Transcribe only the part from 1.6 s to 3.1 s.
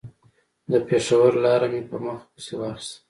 مې په مخه پسې واخيسته.